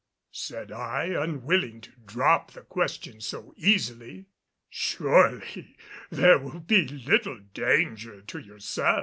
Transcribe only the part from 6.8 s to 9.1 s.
little danger to yourself."